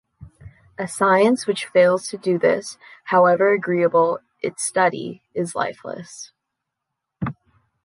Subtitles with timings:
[0.79, 6.31] A science which fails to do this, however agreeable its study, is lifeless.